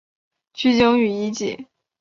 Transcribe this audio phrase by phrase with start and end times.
[0.55, 1.67] 取景于以及。